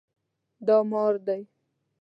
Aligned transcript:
دا 0.67 0.77
مار 0.91 1.13
دی 1.25 1.41